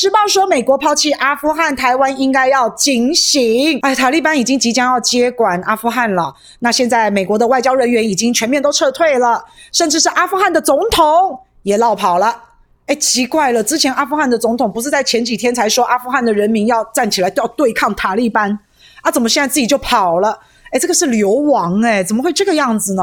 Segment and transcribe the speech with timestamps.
[0.00, 3.80] 时报》说，美国抛弃阿富汗，台湾应该要警醒。
[3.82, 6.32] 哎，塔利班已经即将要接管阿富汗了。
[6.60, 12.44] 那现在美国的外交人员已经全面都撤退了，甚至是阿富汗的总统也落跑了。
[12.86, 18.56] 哎，奇怪了，之前阿富汗的总统不是在前几天才说阿富汗的人民要站起来，要对抗塔利班
[19.02, 19.10] 啊？
[19.10, 20.38] 怎么现在自己就跑了？
[20.70, 23.02] 哎，这个是流亡哎，怎么会这个样子呢？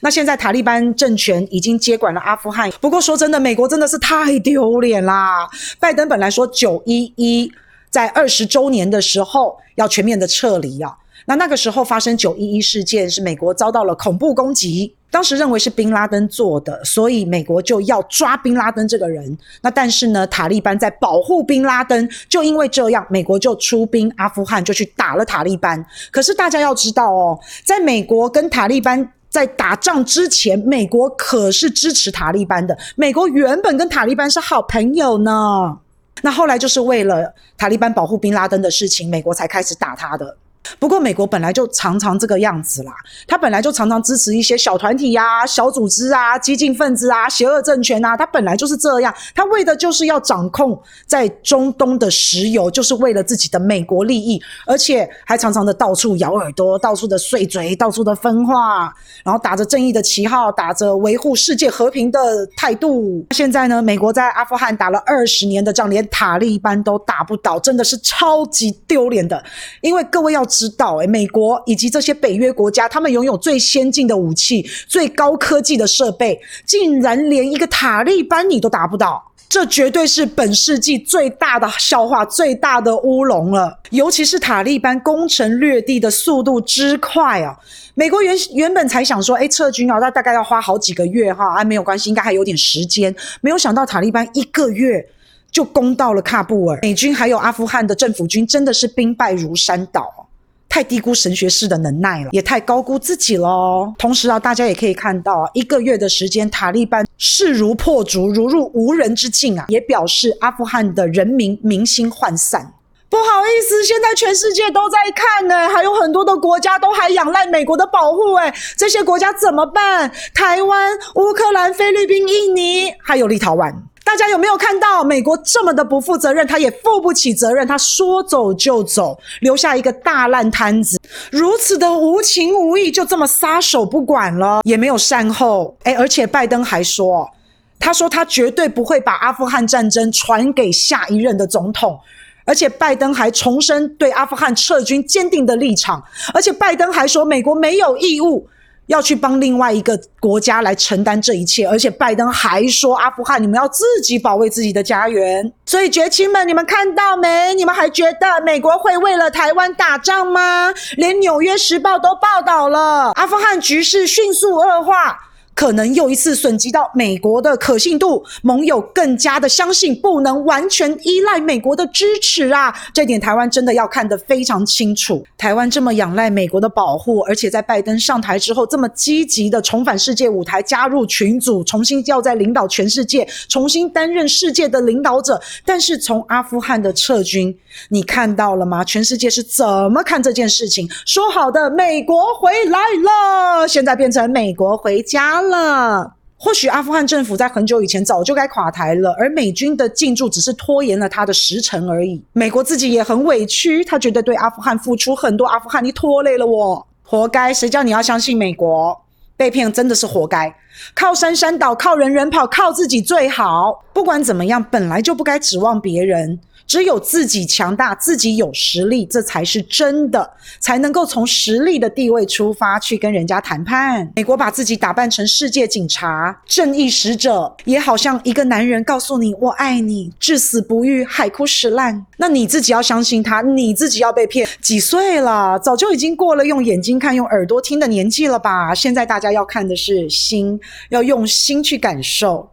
[0.00, 2.70] 那现在塔利班政权已经接管了阿富汗。
[2.80, 5.48] 不过说真的，美国真的是太丢脸啦！
[5.80, 7.50] 拜登本来说九一一
[7.90, 10.96] 在二十周年的时候要全面的撤离啊。
[11.26, 19.36] 那那个时候发生九一一事件，是美国遭到了恐怖攻击，当时认为是宾拉登做的，所以美国就要抓宾拉登这个人。
[19.60, 25.84] 那但是呢，塔利班在保护宾拉登，就因为这样，美国就出兵阿富汗，就去打了塔利班。
[26.10, 32.76] 可是大家要知道哦，在美国跟塔利班在打仗之前，美国可是支持塔利班的。
[32.96, 35.78] 美国原本跟塔利班是好朋友呢。
[36.22, 40.36] 那后来就是为了塔利班保护宾拉登的事情，美国才开始打他的。
[40.78, 42.92] 不过，美国本来就常常这个样子啦。
[43.26, 48.16] 他本来就常常支持一些小团体呀、啊、小组织啊、激进分子啊、邪恶政权啊。
[48.16, 58.92] 他本来就是这样，他为的就是要掌控在中东的石油，就是为了自己的美国利益，而且还常常的到处咬耳朵、到处的碎嘴、到处的分化，
[59.24, 63.24] 然后打着正义的旗号，打着维护世界和平的态度。
[63.30, 69.42] 现在呢，美国在阿富汗打了二十年的仗，连塔利班都打不倒，真的是超级丢脸的。
[69.80, 70.44] 因为各位要。
[70.48, 83.78] 知知道诶，美国以及这些北约国家，他们拥有最先进的武器、最高科技的设备，竟然连一个塔利班你都打不倒，这绝对是本世纪最大的笑话、最大的乌龙了。
[83.90, 87.56] 尤其是塔利班攻城略地的速度之快啊！
[87.94, 93.14] 美国原原本才想说，哎，撤军啊，那大概要花好几个月哈，啊，没有关系，应该还有点时间。
[93.40, 95.06] 没有想到塔利班一个月
[95.50, 100.27] 就攻到了喀布尔，美军还有阿富汗的政府军真的是兵败如山倒。
[100.68, 103.92] 太低估神学士的能耐了，也太高估自己了。
[103.98, 109.64] 同时啊，大家也可以看到，一个月的时间，塔利班势如破竹，如入无人之境啊！
[109.68, 112.74] 也表示阿富汗的人民民心涣散。
[113.10, 120.12] 不好意思，现在全世界都在看呢，还有很多的国家都还仰赖美国的保护哎，这些国家怎么办？
[120.34, 123.74] 台湾、乌克兰、菲律宾、印尼，还有立陶宛。
[124.08, 126.46] 大家有没有看到美国这么的不负责任？
[126.46, 130.98] 他也负不起责任，他说走就走，留下一个大烂摊子，
[131.30, 135.76] 如此的无情无义，就这么撒手不管了，也没有善后。
[135.84, 137.30] 诶，而且拜登还说，
[137.78, 142.00] 他说他绝对不会把阿富汗战争传给下一任的总统，
[142.46, 146.02] 而且拜登还重申对阿富汗撤军坚定的立场，
[146.32, 148.48] 而且拜登还说美国没有义务。
[148.88, 155.50] 要去帮另外一个国家来承担这一切，而且拜登还说阿富汗你们要自己保卫自己的家园。
[155.64, 157.54] 所以绝亲们，你们看到没？
[157.54, 160.72] 你们还觉得美国会为了台湾打仗吗？
[160.96, 165.27] 连《纽约时报》都报道了，阿富汗局势迅速恶化。
[165.58, 172.72] 可能又一次损及到美国的可信度，盟友更加的相信不能完全依赖美国的支持啊！
[172.94, 175.26] 这点台湾真的要看得非常清楚。
[175.36, 185.42] 台湾这么仰赖美国的保护，而且在拜登上台之后这么积极的重返世界舞台，加入群组，重新要在领导全世界，重新担任世界的领导者。
[185.64, 187.52] 但是从阿富汗的撤军，
[187.88, 188.84] 你看到了吗？
[188.84, 190.88] 全世界是怎么看这件事情？
[191.04, 195.47] 说好的美国回来了，现在变成美国回家了。
[195.48, 202.22] 了，或许阿富汗政府在很久以前早就该垮台了，而美军的进驻只是拖延了他的时程而已。
[202.32, 207.52] 美国自己也很委屈，他觉得对阿富汗付出很多，阿富汗你拖累了我，活该。
[207.52, 209.00] 谁叫你要相信美国？
[209.36, 210.52] 被骗真的是活该。
[210.94, 213.84] 靠山山倒，靠人人跑，靠自己最好。
[213.92, 216.38] 不管怎么样，本来就不该指望别人。
[216.68, 220.30] 只有自己强大，自己有实力，这才是真的，
[220.60, 224.12] 才能够从实力的地位出发去跟人家谈判。
[224.16, 232.04] 美国把自己打扮成世界警察、正义使者，也好像一个男人告诉你“我爱你”，至死不渝，海枯石烂。
[232.18, 234.46] 那你自己要相信他，你自己要被骗。
[234.60, 235.58] 几岁了？
[235.58, 238.74] 早就已经过了用眼睛看、用耳朵听的年纪了吧？
[238.74, 240.60] 现在大家要看的是心，
[240.90, 242.50] 要用心去感受。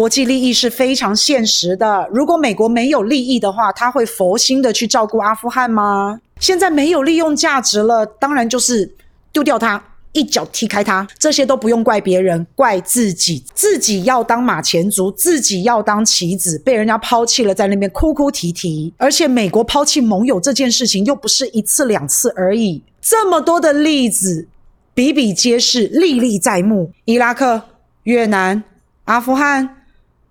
[0.00, 2.08] 国际利益是非常现实的。
[2.10, 6.18] 如果美国没有利益的话，他会佛心的去照顾阿富汗吗？
[6.40, 8.90] 现在没有利用价值了，当然就是
[9.30, 11.06] 丢掉它，一脚踢开它。
[11.18, 13.44] 这些都不用怪别人，怪自己。
[13.52, 18.90] 自己要当马前卒，自己要当棋子，被人家抛弃了，在那边哭哭啼啼。
[18.96, 24.48] 而且美国抛弃盟友这件事情又不是一次两次而已，这么多的例子
[24.94, 26.90] 比比皆是，历历在目。
[27.04, 27.60] 伊拉克、
[28.04, 28.64] 越南、
[29.04, 29.76] 阿富汗。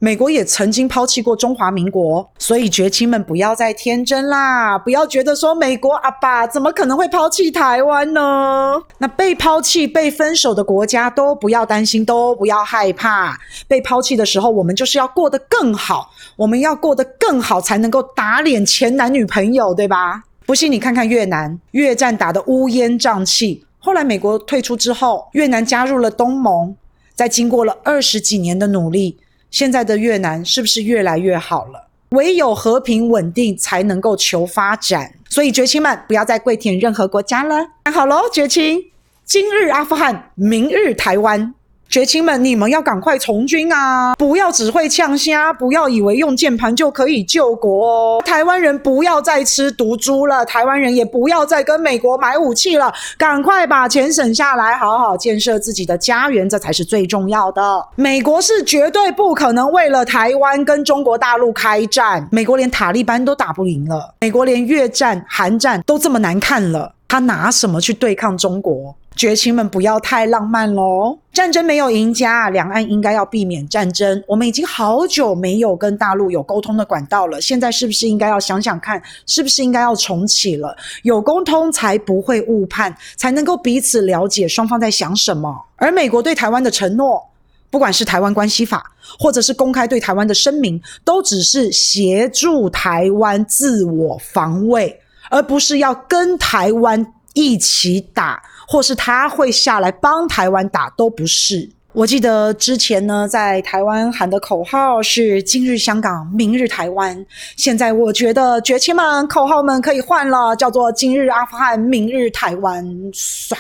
[0.02, 8.82] 美国也曾经抛弃过中华民国，所以绝亲们不要再天真啦，不要觉得说美国阿爸怎么可能会抛弃台湾呢？
[9.00, 13.38] 那被抛弃、被分手的国家都不要担心，都不要害怕。
[13.68, 20.24] 被抛弃的时候，我们就是要过得更好，我们要过得更好，才能够打脸前男女朋友，对吧？
[20.46, 26.74] 不信你看看越南，越战打得乌烟瘴气，后来美国退出之后，越南加入了东盟，
[27.14, 29.18] 在经过了二十几年的努力。
[29.52, 31.88] 现在的越南是不是越来越好了？
[32.12, 35.14] 唯有和平稳定才能够求发展。
[35.30, 37.68] 所以，绝亲们不要再跪舔任何国家了。
[37.84, 38.84] 看好喽，绝亲，
[39.26, 41.54] 今日阿富汗，明日台湾。
[41.90, 44.14] 绝亲们，你们要赶快从军啊！
[44.14, 48.22] 不要只会呛虾，不要以为用键盘就可以救国哦。
[48.24, 57.84] 台湾人不要再吃毒猪了，台湾人也不要再跟美国买武器了，赶快把钱省下来，好好建设自己的家园，这才是最重要的。
[57.96, 68.96] 美国是绝对不可能为了台湾跟中国大陆开战，美国连塔利班都打不赢了，美国连越战、韩战都这么难看了，他拿什么去对抗中国？
[69.16, 71.18] 绝情们，不要太浪漫喽！
[71.34, 74.24] 战争没有赢家，两岸应该要避免战争。
[74.26, 80.74] 我们已经好久没有跟大陆有沟通的管道了，现在是不是应该要想想看，是不是应该要重启了？
[81.04, 85.66] 有沟通才不会误判，才能够彼此了解双方在想什么。
[85.76, 87.22] 而美国对台湾的承诺，
[87.70, 88.90] 不管是台湾关系法，
[89.20, 94.98] 或者是公开对台湾的声明，都只是协助台湾自我防卫，
[95.30, 98.42] 而不是要跟台湾一起打。
[98.72, 101.68] 或是他会下来帮台湾打，都不是。
[101.92, 107.26] 我记得之前呢，在台湾喊的口号是“今日香港，明日台湾”。
[107.58, 112.86] 现在我觉得崛起们口号们可以换了，叫做“今日阿富汗，明日台湾”。
[113.12, 113.58] 唰。